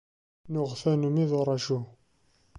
Nuɣ 0.51 0.71
tannumi 0.81 1.25
d 1.29 1.31
uṛaǧu. 1.39 1.79